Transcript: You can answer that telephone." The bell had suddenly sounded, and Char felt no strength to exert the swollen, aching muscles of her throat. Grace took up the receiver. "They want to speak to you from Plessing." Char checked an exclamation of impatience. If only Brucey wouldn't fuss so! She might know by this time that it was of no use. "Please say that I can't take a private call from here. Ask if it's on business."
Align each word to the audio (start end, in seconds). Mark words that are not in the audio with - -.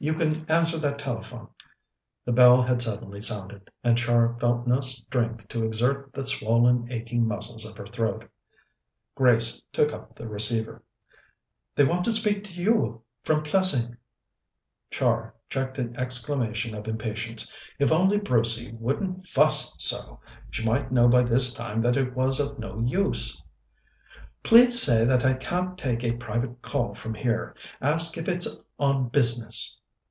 You 0.00 0.14
can 0.14 0.46
answer 0.48 0.78
that 0.78 1.00
telephone." 1.00 1.48
The 2.24 2.30
bell 2.30 2.62
had 2.62 2.80
suddenly 2.80 3.20
sounded, 3.20 3.68
and 3.82 3.98
Char 3.98 4.36
felt 4.38 4.64
no 4.64 4.78
strength 4.80 5.48
to 5.48 5.64
exert 5.64 6.12
the 6.12 6.24
swollen, 6.24 6.86
aching 6.92 7.26
muscles 7.26 7.64
of 7.66 7.76
her 7.76 7.86
throat. 7.86 8.24
Grace 9.16 9.60
took 9.72 9.92
up 9.92 10.14
the 10.14 10.28
receiver. 10.28 10.84
"They 11.74 11.82
want 11.82 12.04
to 12.04 12.12
speak 12.12 12.44
to 12.44 12.60
you 12.60 13.02
from 13.24 13.42
Plessing." 13.42 13.96
Char 14.92 15.34
checked 15.50 15.78
an 15.78 15.96
exclamation 15.96 16.76
of 16.76 16.86
impatience. 16.86 17.52
If 17.80 17.90
only 17.90 18.18
Brucey 18.18 18.76
wouldn't 18.78 19.26
fuss 19.26 19.74
so! 19.82 20.20
She 20.48 20.64
might 20.64 20.92
know 20.92 21.08
by 21.08 21.24
this 21.24 21.52
time 21.52 21.80
that 21.80 21.96
it 21.96 22.14
was 22.14 22.38
of 22.38 22.56
no 22.56 22.78
use. 22.78 23.42
"Please 24.44 24.80
say 24.80 25.04
that 25.06 25.24
I 25.24 25.34
can't 25.34 25.76
take 25.76 26.04
a 26.04 26.12
private 26.12 26.62
call 26.62 26.94
from 26.94 27.14
here. 27.14 27.56
Ask 27.80 28.16
if 28.16 28.28
it's 28.28 28.56
on 28.78 29.08
business." 29.08 29.74